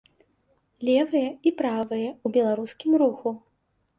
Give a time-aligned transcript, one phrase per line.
[0.87, 3.29] Левыя і правыя ў беларускім руху.